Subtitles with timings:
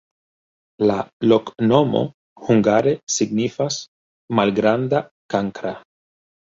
[0.91, 0.95] La
[1.31, 2.01] loknomo
[2.47, 3.81] hungare signifas:
[4.41, 5.81] malgranda-kankra.